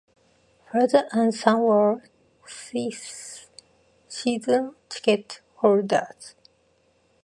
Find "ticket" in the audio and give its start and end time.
4.89-5.41